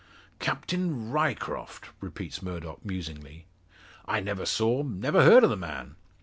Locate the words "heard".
5.25-5.43